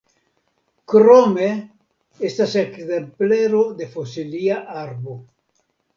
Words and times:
Krome 0.93 1.49
estas 2.29 2.55
ekzemplero 2.63 3.61
de 3.83 3.89
fosilia 3.97 4.59
arbo. 4.87 5.19